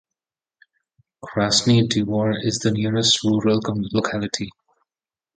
[1.23, 3.59] Krasny Dvor is the nearest rural
[3.93, 4.49] locality.